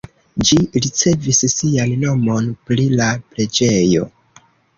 Ĝi 0.47 0.55
ricevis 0.85 1.41
sian 1.53 1.93
nomon 2.05 2.49
pri 2.71 2.89
la 3.03 3.11
preĝejo. 3.35 4.09